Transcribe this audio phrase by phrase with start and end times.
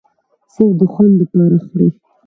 [0.53, 1.89] صرف د خوند د پاره خوري